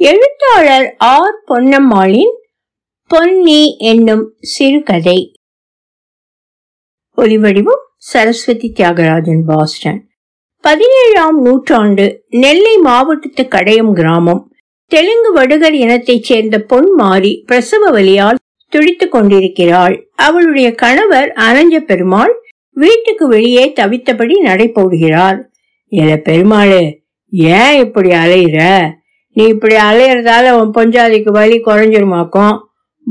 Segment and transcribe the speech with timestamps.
[0.00, 2.34] எழுத்தாளர் ஆர் பொன்னம்மாளின்
[3.06, 5.32] பொன்னி என்னும் சிறுகதை.
[7.16, 10.08] ஒலிவடிவம் சரஸ்வதி தியாகராஜன் பாஸ்டன்.
[10.60, 14.52] பதினேழாம் நூற்றாண்டு நெல்லை மாவட்டத்து கடையம் கிராமம்.
[14.86, 18.38] தெலுங்கு வடுகர் இனத்தைச் சேர்ந்த பொன் மாறி பிரசவ வழியால்
[18.68, 20.10] துடித்துக் கொண்டிருக்கிறாள்.
[20.16, 25.42] அவளுடைய கணவர் அனஞ்ச பெருமாள் வீட்டுக்கு வெளியே தவித்தபடி நடை போடுகிறார்
[25.88, 26.98] எல பெருமாளு
[27.30, 28.90] ஏன் இப்படி அலையிற?
[29.38, 32.58] நீ இப்படி அலையறதால உன் பொஞ்சாதிக்கு வலி குறைஞ்சிருமாக்கும்.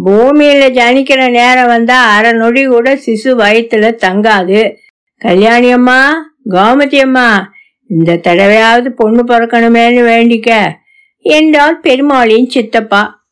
[0.06, 4.76] பூமியில ஜனிக்கிற நேரம் வந்தா அரை நொடி கூட சிசு வயித்துல தங்காது.
[5.18, 7.52] கல்யாணி அம்மா கோமதி அம்மா
[7.88, 10.72] இந்த தடவையாவது பொண்ணு பிறக்கணுமேன்னு வேண்டிக்க.
[11.20, 13.28] என்றால் பெருமாளின் சித்தப்பா.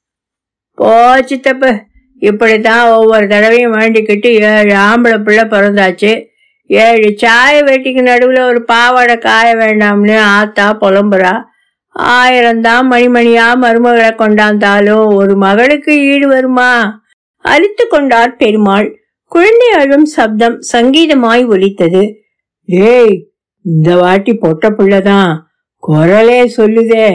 [0.75, 1.79] போ சித்தப்பு.
[2.19, 6.25] இப்படித்தான் ஒவ்வொரு தடவையும் வேண்டிக்கிட்டு ஏழு ஆம்பளை பிள்ளை பிறந்தாச்சு.
[6.67, 11.53] ஏழு சாய வெட்டிக்கு நடுவில் ஒரு பாவாடை காய வேண்டாம்னு ஆத்தா புலம்புறா.
[11.95, 17.01] ஆயிரம் தான் மணிமணியா மருமகளை கொண்டாந்தாலோ ஒரு மகளுக்கு ஈடு வருமா?
[17.39, 18.99] அழித்து கொண்டார் பெருமாள்.
[19.23, 22.03] குழந்தை அழும் சப்தம் சங்கீதமாய் ஒலித்தது.
[22.67, 25.31] ஏய் இந்த வாட்டி பொட்ட பிள்ளைதான்.
[25.79, 27.07] குரலே சொல்லுதே.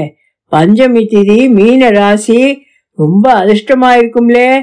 [0.53, 4.63] பஞ்சமி திதி மீன ராசி ரொம்ப அதிர்ஷ்டமா இருக்கும்லே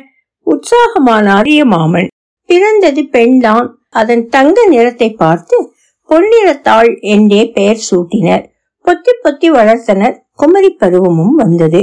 [1.37, 2.07] அரிய மாமன்.
[2.45, 3.79] பிறந்தது பெண்தான்.
[3.89, 5.73] அதன் தங்க நிறத்தை பார்த்து
[6.09, 8.45] பொன்னிறத்தாள் என்றே பெயர் சூட்டினர்.
[8.87, 11.81] பொத்தி பொத்தி வளர்த்தனர் குமரி பருவமும் வந்தது.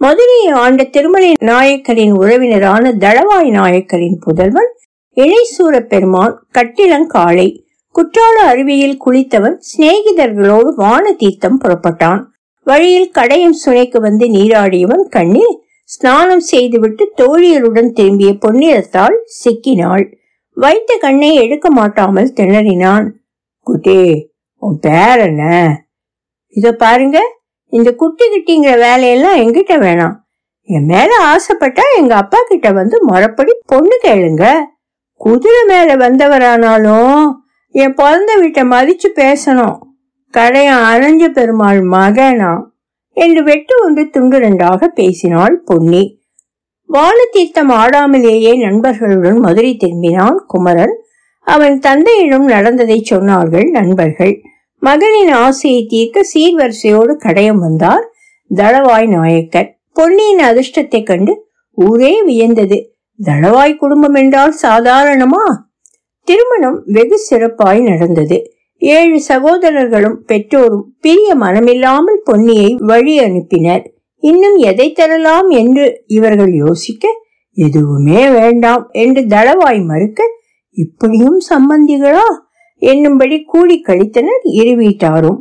[0.00, 4.70] மதுரையை ஆண்ட திருமலை நாயக்கரின் உறவினரான தளவாய் நாயக்கரின் புதல்வன்
[5.16, 7.48] இணைசூர பெருமான் கட்டிலங்காளை
[7.94, 12.20] குற்றால அருவியில் குளித்தவன் சிநேகிதர்களோடு வான தீர்த்தம் புறப்பட்டான்.
[12.62, 15.54] வழியில் கடையும் சுனைக்கு வந்து நீராடியவன் கண்ணில்
[15.84, 20.04] ஸ்நானம் செய்துவிட்டு தோழியருடன் திரும்பிய பொன்னிறத்தால் சிக்கினாள்.
[20.56, 23.06] வைத்த கண்ணை எடுக்க மாட்டாமல் திணறினான்.
[23.62, 24.32] குட்டே
[24.62, 25.42] உன் பேர் என்ன?
[26.48, 30.14] இத பாருங்க இந்த குட்டி கிட்டிங்கிற வேலையெல்லாம் எங்கிட்ட வேணாம்.
[30.62, 34.54] என் மேல ஆசைப்பட்டா எங்க அப்பா கிட்ட வந்து முறப்படி பொண்ணு கேளுங்க.
[35.14, 37.32] குதிரை மேல வந்தவரானாலும்
[37.70, 39.78] என் பிறந்த வீட்டை மதிச்சு பேசணும்.
[40.30, 42.66] கடையன் அரைஞ்ச பெருமாள் மகனா?
[43.12, 46.20] என்று வெட்டு ஒன்று துண்டுரண்டாக பேசினாள் பொன்னி.
[46.92, 51.02] வானத்தீர்த்தம் ஆடாமலேயே நண்பர்களுடன் மதுரை திரும்பினான் குமரன்.
[51.40, 54.42] அவன் தந்தையிடம் நடந்ததை சொன்னார்கள் நண்பர்கள்.
[54.82, 58.04] மகனின் ஆசையை தீர்க்க சீர்வரிசையோடு கடையம் வந்தார்.
[58.50, 61.32] தளவாய் நாயக்கர் பொன்னியின் அதிர்ஷ்டத்தை கண்டு
[61.78, 62.78] ஊரே வியந்தது.
[63.18, 65.44] தளவாய் குடும்பம் என்றால் சாதாரணமா?
[66.22, 68.38] திருமணம் வெகு சிறப்பாய் நடந்தது.
[68.82, 73.84] ஏழு சகோதரர்களும் பெற்றோரும் பிரிய மனமில்லாமல் பொன்னியை வழி அனுப்பினர்.
[74.22, 77.06] இன்னும் எதை தரலாம் என்று இவர்கள் யோசிக்க
[77.56, 80.22] எதுவுமே வேண்டாம் என்று தளவாய் மறுக்க
[80.76, 82.26] இப்படியும் சம்பந்திகளா?
[82.82, 85.38] என்னும்படி கூடி கழித்தனர் இரு வீட்டாரும்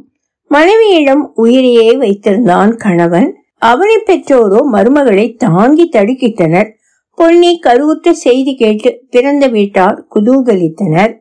[0.51, 3.29] மனைவியிடம் உயிரையே வைத்திருந்தான் கணவன்.
[3.61, 6.69] அவனை பெற்றோரோ மருமகளை தாங்கி தடுக்கிட்டனர்.
[7.17, 11.13] பொன்னி கருவுற்ற செய்தி கேட்டு பிறந்த வீட்டார் குதூகலித்தனர்.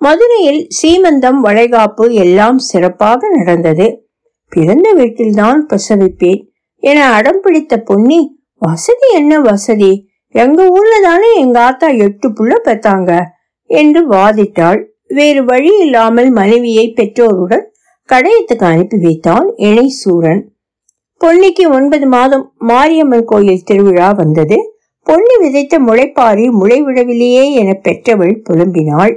[0.00, 4.04] மதுரையில் சீமந்தம் வளைகாப்பு எல்லாம் சிறப்பாக நடந்தது.
[4.48, 6.40] பிறந்த வீட்டில்தான் பிரசவிப்பேன்
[6.82, 8.20] என அடம் பிடித்த பொன்னி
[8.58, 10.08] வசதி என்ன வசதி?
[10.34, 13.20] எங்க ஊர்ல தானே எங்க ஆத்தா எட்டு புள்ள பெத்தாங்க?
[13.66, 14.80] என்று வாதிட்டாள்.
[15.10, 17.66] வேறு வழி இல்லாமல் மனைவியை பெற்றோருடன்
[18.08, 20.42] கடையத்துக்கு அனுப்பி வைத்தான் இணை சூரன்
[21.20, 24.58] பொன்னிக்கு ஒன்பது மாதம் மாரியம்மன் கோயில் திருவிழா வந்தது.
[25.02, 29.14] பொன்னி விதைத்த முளைப்பாரி முளைவிடவில்லையே என பெற்றவள் புலம்பினாள்.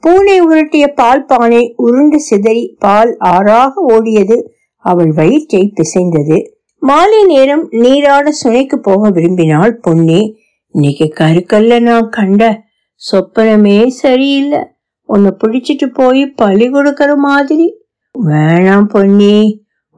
[0.00, 4.36] பூனை உருட்டிய பால் பானை உருண்டு சிதறி பால் ஆறாக ஓடியது
[4.76, 6.38] அவள் வயிற்றை பிசைந்தது.
[6.82, 10.20] மாலை நேரம் நீராட சுனைக்கு போக விரும்பினாள் பொன்னி.
[10.74, 12.42] இன்னைக்கு கருக்கல்ல நான் கண்ட
[13.12, 14.75] சொப்பனமே சரியில்லை.
[15.08, 17.66] உன்னை பிடிச்சிட்டு போய் பழி கொடுக்கற மாதிரி
[18.14, 19.36] வேணாம் பொன்னி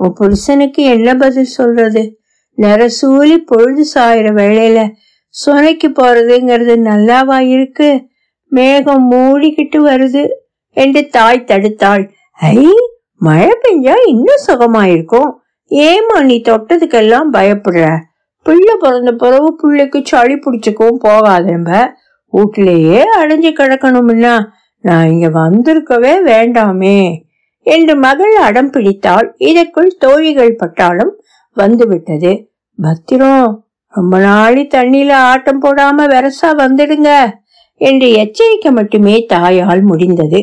[0.01, 2.03] உன் புருஷனுக்கு என்ன பதில் சொல்றது
[2.59, 4.81] நரசூலி பொழுது சாயிற வேளையில
[5.35, 7.89] சுனைக்கு போறதுங்கிறது நல்லாவா இருக்கு
[8.53, 10.25] மேகம் மூடிக்கிட்டு வருது
[10.77, 12.05] என்று தாய் தடுத்தாள்
[12.39, 12.59] ஐ
[13.21, 15.31] மழை பெஞ்சா இன்னும் சுகமாயிருக்கும்
[15.71, 17.87] ஏமா நீ தொட்டதுக்கெல்லாம் பயப்படுற
[18.47, 21.71] பிள்ளை பிறந்த பிறகு பிள்ளைக்கு சளி பிடிச்சிக்கவும் போகாதேம்ப
[22.33, 24.35] வீட்டிலேயே அடைஞ்சு கிடக்கணும்னா
[24.85, 26.99] நான் இங்க வந்திருக்கவே வேண்டாமே
[27.67, 31.13] என்று மகள் அடம் பிடித்தால் இதற்குள் தோழிகள் பட்டாளம்
[31.57, 32.33] வந்துவிட்டது.
[32.79, 33.47] பத்திரம்
[33.95, 37.11] ரொம்ப நாளி தண்ணியில ஆட்டம் போடாம வெரசா வந்துடுங்க
[37.81, 40.41] என்று எச்சரிக்கை மட்டுமே தாயால் முடிந்தது.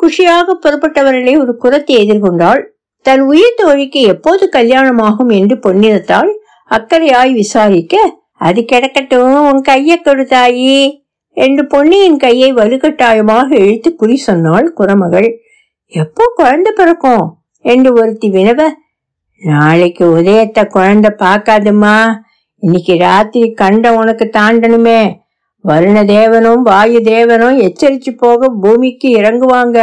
[0.00, 2.62] குஷியாக புறப்பட்டவர்களை ஒரு குரத்தை எதிர்கொண்டாள்.
[3.06, 6.30] தன் உயிர் தோழிக்கு எப்போது கல்யாணமாகும் என்று பொன்னிறத்தால்
[6.70, 7.96] அக்கறையாய் விசாரிக்க
[8.40, 10.78] அது கிடக்கட்டும் உன் கைய கொடுத்தாயி
[11.36, 15.28] என்று பொன்னியின் கையை வலுக்கட்டாயமாக இழுத்து குறி சொன்னாள் குரமகள்
[15.86, 17.24] எப்போ குழந்தை பிறக்கும்?
[17.60, 18.60] என்று ஒருத்தி வினவ.
[19.42, 21.96] நாளைக்கு உதயத்தை குழந்தை பார்க்காதுமா
[22.58, 25.00] இன்னைக்கு ராத்திரி கண்ட உனக்கு தாண்டணுமே.
[25.64, 29.78] வருண தேவனும் வாயு தேவனும் எச்சரிச்சு போக பூமிக்கு இறங்குவாங்க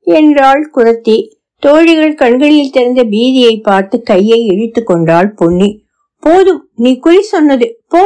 [0.00, 1.16] என்றாள் குரத்தி
[1.62, 5.84] தோழிகள் கண்களில் திறந்த பீதியை பார்த்து கையை இழுத்து கொண்டாள் பொன்னி.
[6.22, 7.68] போதும் நீ குறி சொன்னது.
[7.88, 8.02] போ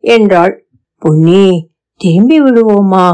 [0.00, 0.54] என்றாள்
[0.98, 1.71] பொன்னி.
[2.02, 3.06] திரும்பி விடுவோமா?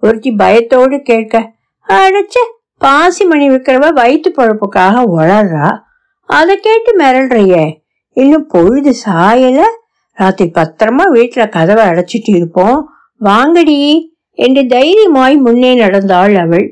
[0.00, 1.52] ஒருத்தி பயத்தோடு கேட்க
[1.88, 2.36] அடைச்ச
[2.78, 5.68] பாசி மணி விற்கிறவ வயிற்று பழப்புக்காக உளறா?
[6.24, 7.64] அதை கேட்டு மிரள்றியே.
[8.12, 9.60] இன்னும் பொழுது சாயல?
[10.12, 12.88] ராத்திரி பத்திரமா வீட்டுல கதவை அடைச்சிட்டு இருப்போம்.
[13.20, 14.00] வாங்கடி
[14.30, 16.66] என்று தைரியமாய் முன்னே நடந்தாள் அவள்.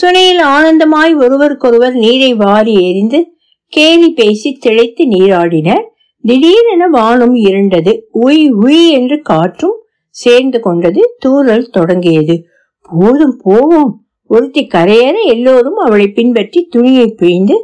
[0.00, 3.20] சுனையில் ஆனந்தமாய் ஒருவருக்கொருவர் நீரை வாரி எறிந்து
[3.66, 5.80] கேலி பேசி திளைத்து நீராடின.
[6.22, 7.92] திடீரென வானம் இருண்டது.
[8.24, 9.80] உய் உய் என்று காற்றும்
[10.16, 12.34] சேர்ந்து கொண்டது தூறல் தொடங்கியது.
[12.98, 13.90] போதும் போவோம்.
[14.26, 17.56] ஒருத்தி கரையேற எல்லோரும் அவளை பின்பற்றி துணியை பிழிந்து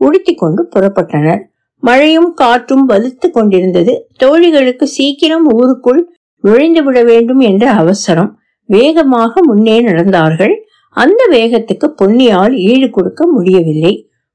[0.00, 1.40] உடுத்தி கொண்டு புறப்பட்டனர்.
[1.80, 4.08] மழையும் காற்றும் வலுத்து கொண்டிருந்தது.
[4.22, 6.02] தோழிகளுக்கு சீக்கிரம் ஊருக்குள்
[6.40, 8.38] நுழைந்து விட வேண்டும் என்ற அவசரம்.
[8.64, 10.54] வேகமாக முன்னே நடந்தார்கள்.
[10.90, 13.94] அந்த வேகத்துக்கு பொன்னியால் ஈடு கொடுக்க முடியவில்லை.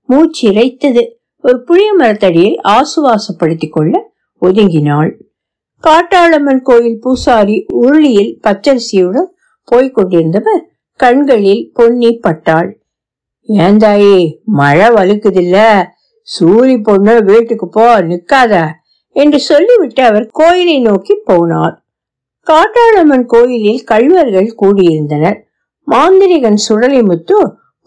[0.09, 1.03] மூச்சிறைத்தது
[1.41, 4.11] ஒரு புளிய மரத்தடியில் ஆசுவாசப்படுத்திக் கொள்ள
[4.41, 5.11] ஒதுங்கினாள்.
[5.83, 9.29] காட்டாளம்மன் கோயில் பூசாரி உருளியில் பச்சரிசியுடன்
[9.63, 10.63] போய்க் கொண்டிருந்தவர்
[10.99, 12.69] கண்களில் பொன்னி பட்டாள்.
[13.49, 14.15] ஏந்தாயி
[14.59, 15.57] மழை வலுக்குதில்ல
[16.27, 18.53] சூரி பொண்ணு வீட்டுக்கு போ நிக்காத
[19.15, 21.75] என்று சொல்லிவிட்டு அவர் கோயிலை நோக்கி போனார்.
[22.47, 25.37] காட்டாளம்மன் கோயிலில் கல்வர்கள் கூடியிருந்தனர்.
[25.87, 27.37] மாந்திரிகன் சுடலிமுத்து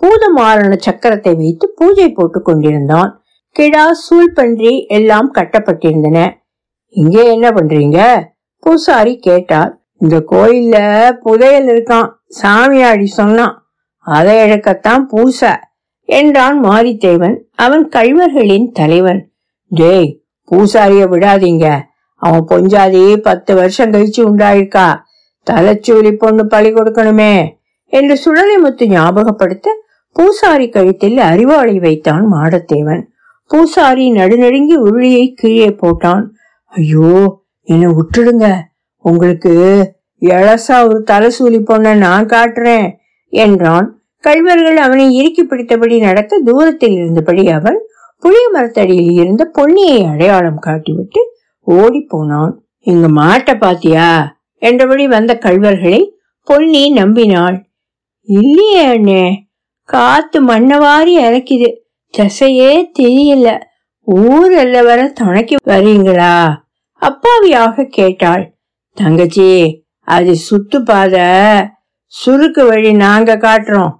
[0.00, 3.10] பூதமாரண சக்கரத்தை வைத்து பூஜை போட்டுக் கொண்டிருந்தான்.
[3.56, 6.18] கிடா சூழ்பன்றி எல்லாம் கட்டப்பட்டிருந்தன.
[6.88, 7.98] இங்கே என்ன பண்றீங்க?
[8.58, 9.72] பூசாரி கேட்டார்.
[10.00, 10.76] இந்த கோயில்ல
[11.22, 12.08] புதையல் இருக்கான்
[12.42, 13.54] சாமியாடி சொன்னான்.
[14.00, 15.52] அதை இழக்கத்தான் பூசை
[16.04, 19.20] என்றான் மாரித்தேவன் அவன் கழிவர்களின் தலைவன்.
[19.70, 20.08] டேய்
[20.48, 21.66] பூசாரிய விடாதீங்க.
[22.22, 24.86] அவன் பொஞ்சாதி பத்து வருஷம் கழிச்சு உண்டாயிருக்கா.
[25.46, 27.34] தலைச்சூலி பொண்ணு பழி கொடுக்கணுமே
[27.92, 29.68] என்று சுழலிமுத்து ஞாபகப்படுத்த
[30.16, 33.02] பூசாரி கழுத்தில் அறிவாளி வைத்தான் மாடத்தேவன்.
[33.50, 36.24] பூசாரி நடுநடுங்கி உருளியை கீழே போட்டான்.
[36.72, 38.46] ஐயோ என்னை விட்டுடுங்க.
[39.04, 39.52] உங்களுக்கு
[40.22, 42.88] எழசா ஒரு தலைசூலி பொண்ண நான் காட்டுறேன்
[43.32, 43.86] என்றான்.
[44.24, 47.78] கல்வர்கள் அவனை இறுக்கி பிடித்தபடி நடக்க தூரத்தில் இருந்தபடி அவன்
[48.22, 51.20] புளிய மரத்தடியில் இருந்த பொன்னியை அடையாளம் காட்டிவிட்டு
[51.62, 52.52] ஓடி போனான்.
[52.86, 54.36] எங்க மாட்டை பாத்தியா?
[54.62, 56.00] என்றபடி வந்த கல்வர்களை
[56.42, 57.58] பொன்னி நம்பினாள்.
[58.28, 59.24] இல்லையே அண்ணே
[59.88, 61.68] காத்து மண்ணவாரி இறக்குது
[62.14, 63.48] திசையே தெரியல.
[64.10, 66.54] ஊர் எல்ல வர துணைக்கு வரீங்களா?
[67.02, 68.54] அப்பாவியாக கேட்டாள்.
[68.92, 69.48] தங்கச்சி
[70.00, 71.26] அது சுத்து பாதை.
[72.12, 73.92] சுருக்கு வழி நாங்க காட்டுறோம்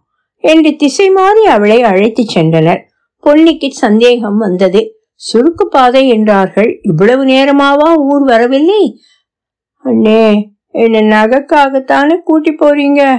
[0.45, 2.81] என்று திசை மாறி அவளை அழைத்து சென்றனர்.
[3.27, 4.83] பொன்னிக்கு சந்தேகம் வந்தது.
[5.15, 6.79] சுருக்கு பாதை என்றார்கள்.
[6.83, 8.83] இவ்வளவு நேரமாவா ஊர் வரவில்லை?
[9.85, 13.19] அண்ணே என்ன நகைக்காகத்தானே கூட்டி போறீங்க?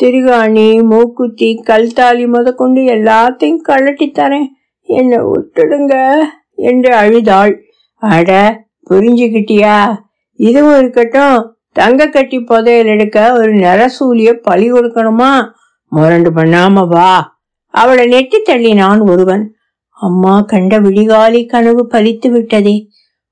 [0.00, 4.48] திருகாணி மூக்குத்தி கல்தாலி முத கொண்டு எல்லாத்தையும் கழட்டி தரேன்.
[4.90, 6.16] என்னை விட்டுடுங்க
[6.54, 7.62] என்று அழுதாள்.
[7.94, 8.60] அட
[8.90, 9.96] புரிஞ்சுக்கிட்டியா
[10.34, 11.56] இதுவும் இருக்கட்டும்.
[11.72, 15.50] தங்க கட்டி புதையல் எடுக்க ஒரு நரசூலிய பழி கொடுக்கணுமா?
[15.88, 17.38] முரண்டு பண்ணாம வா.
[17.66, 19.54] அவளை நெட்டி தள்ளினான் ஒருவன்.
[19.90, 22.88] அம்மா கண்ட விடிகாலி கனவு பலித்து விட்டதே.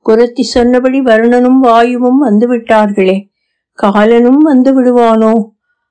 [0.06, 3.28] குரத்தி சொன்னபடி வருணனும் வாயுவும் வந்து விட்டார்களே.
[3.72, 5.32] காலனும் வந்து விடுவானோ?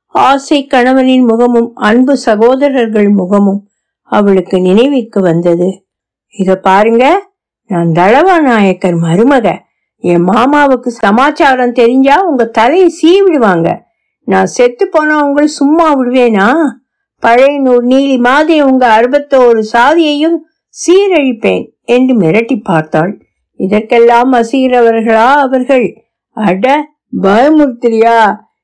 [0.05, 3.66] ஆசை கணவனின் முகமும் அன்பு சகோதரர்கள் முகமும்.
[4.09, 5.85] அவளுக்கு நினைவுக்கு வந்தது.
[6.27, 7.29] இத பாருங்க
[7.67, 9.59] நான் தளவா நாயக்கர் மருமக.
[10.03, 13.79] என் மாமாவுக்கு சமாச்சாரம் தெரிஞ்சா உங்க தலையை சீவிடுவாங்க.
[14.23, 16.47] நான் செத்து போனா உங்களை சும்மா விடுவேனா?
[17.23, 20.37] பழையனூர் நீலி மாதிரி உங்க அறுபத்தோரு சாதியையும்
[20.69, 23.21] சீரழிப்பேன் என்று மிரட்டி பார்த்தாள்.
[23.59, 26.05] இதற்கெல்லாம் அசீரவர்களா அவர்கள்?
[26.31, 26.89] அட
[27.21, 28.17] பயமுறுத்திரியா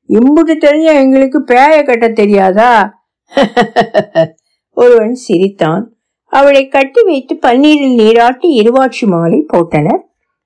[0.09, 3.01] இம்புட்டு தெரிஞ்ச எங்களுக்கு பேய கட்ட தெரியாதா?
[4.77, 5.83] ஒருவன் சிரித்தான்.
[6.33, 10.01] அவளை கட்டி வைத்து பன்னீரில் நீராட்டி இருவாட்சி மாலை போட்டனர்.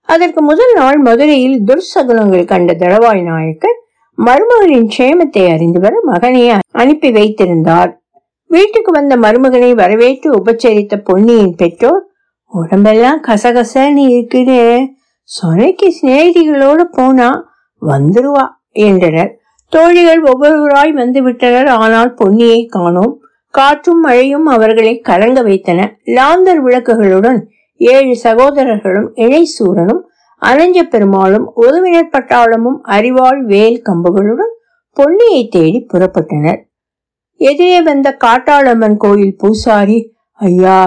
[0.10, 3.78] அதற்கு முதல் நாள் மதுரையில் துர்சகுனங்கள் கண்ட தளவாய் நாயக்கர்
[4.18, 7.92] மருமகனின் க்ஷேமத்தை அறிந்து வர மகனை அனுப்பி வைத்திருந்தார்.
[8.50, 12.04] வீட்டுக்கு வந்த மருமகனை வரவேற்று உபச்சரித்த பொன்னியின் பெற்றோர்
[12.52, 14.60] உடம்பெல்லாம் கசகசன்னு இருக்குன்னு
[15.30, 17.30] சொனைக்கு சிநேகிதிகளோடு போனா
[17.82, 19.32] வந்துருவா என்றனர்.
[19.74, 21.70] தோழிகள் ஒவ்வொருவராய் வந்து விட்டனர்.
[21.84, 23.16] ஆனால் பொன்னியை காணோம்.
[23.58, 25.80] காற்றும் மழையும் அவர்களை கலங்க வைத்தன.
[26.18, 27.40] லாந்தர் விளக்குகளுடன்
[27.80, 30.02] ஏழு சகோதரர்களும் இணைசூரனும்
[30.42, 34.54] அனஞ்ச பெருமாளும் உதவினர் பட்டாளமும் அறிவாள் வேல் கம்புகளுடன்
[34.98, 36.60] பொன்னியை தேடி புறப்பட்டனர்.
[37.40, 39.98] எதிரே வந்த காட்டாளம்மன் கோயில் பூசாரி
[40.34, 40.80] ஐயா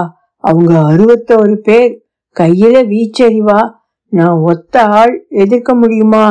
[0.45, 1.93] அவங்க அறுபத்தோரு பேர்.
[2.37, 3.61] கையில வீச்சறிவா
[4.13, 5.15] நான் ஒத்த ஆள்.
[5.43, 6.27] எதிர்க்க முடியுமா?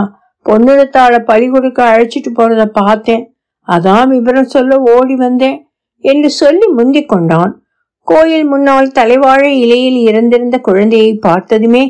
[0.46, 3.24] பொன்னிடத்தாளை பழி கொடுக்க அழைச்சிட்டு போறத பார்த்தேன்.
[3.68, 5.58] அதான் விவரம் சொல்ல ஓடி வந்தேன்.
[6.04, 7.54] என்று சொல்லி முந்திக் கொண்டான்.
[8.08, 11.84] கோயில் முன்னால் தலைவாழை இலையில் இறந்திருந்த குழந்தையை பார்த்ததுமே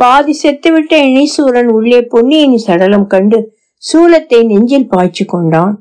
[0.00, 3.38] பாதி செத்துவிட்ட இணைசூரன் உள்ளே பொன்னியின் சடலம் கண்டு
[3.82, 5.74] சூலத்தை நெஞ்சில் பாய்ச்சி கொண்டான்.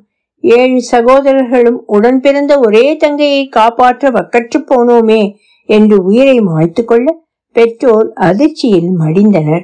[0.44, 5.22] ஏழு சகோதரர்களும் உடன் பிறந்த ஒரே தங்கையை காப்பாற்ற வக்கற்று போனோமே
[5.70, 7.08] என்று உயிரை மாய்த்து கொள்ள
[7.56, 9.64] பெற்றோர் அதிர்ச்சியில் மடிந்தனர்.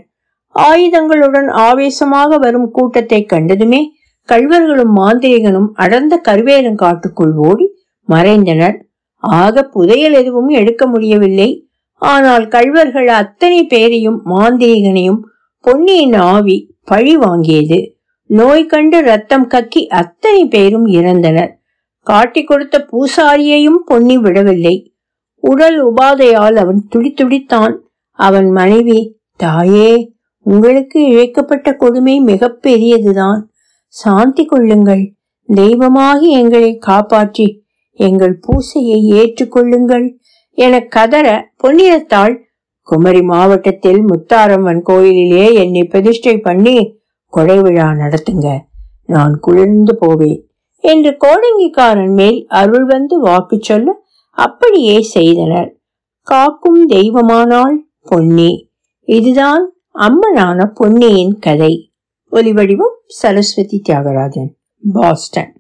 [0.56, 3.82] ஆயுதங்களுடன் ஆவேசமாக வரும் கூட்டத்தை கண்டதுமே
[4.30, 7.68] கல்வர்களும் மாந்திரிகனும் அடர்ந்த கருவேலங்காட்டுக்குள் ஓடி
[8.12, 8.77] மறைந்தனர்.
[9.18, 11.68] ஆக புதையல் எதுவும் எடுக்க முடியவில்லை.
[11.98, 15.20] ஆனால் கழ்வர்கள் அத்தனை பேரையும் மாந்திரிகனையும்
[15.58, 17.94] பொன்னியின் ஆவி பழி வாங்கியது.
[18.25, 21.51] நோய் கண்டு ரத்தம் கக்கி அத்தனை பேரும் இறந்தனர்.
[22.00, 24.94] காட்டி கொடுத்த பூசாரியையும் பொன்னி விடவில்லை.
[25.38, 27.75] உடல் உபாதையால் அவன் துடித்துடித்தான்.
[28.12, 30.12] அவன் மனைவி தாயே
[30.44, 33.50] உங்களுக்கு இழைக்கப்பட்ட கொடுமை மிக பெரியதுதான்.
[33.86, 35.13] சாந்தி கொள்ளுங்கள்.
[35.46, 37.61] தெய்வமாகி எங்களை காப்பாற்றி
[38.08, 40.05] எங்கள் பூசையை ஏற்றுக்கொள்ளுங்கள்
[40.58, 41.27] என கதற
[41.63, 42.36] பொன்னியத்தாள்
[42.88, 46.77] குமரி மாவட்டத்தில் முத்தாரம்மன் கோயிலிலே என்னை பிரதிஷ்டை பண்ணி
[47.36, 48.48] கொடை விழா நடத்துங்க.
[49.05, 50.39] நான் குளிர்ந்து போவேன்
[50.84, 53.93] என்று கோடங்கிக்காரன் மேல் அருள் வந்து வாக்கு சொல்ல
[54.38, 55.70] அப்படியே செய்தனர்.
[56.27, 57.77] காக்கும் தெய்வமானாள்
[58.10, 58.51] பொன்னி.
[59.08, 59.65] இதுதான்
[60.00, 61.74] அம்மனான பொன்னியின் கதை.
[62.31, 64.51] ஒலிவடிவம் சரஸ்வதி தியாகராஜன்
[64.93, 65.53] பாஸ்டன்.